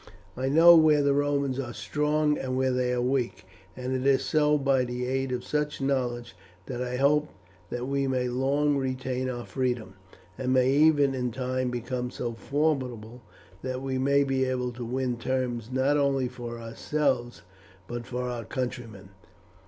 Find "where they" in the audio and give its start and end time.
2.57-2.91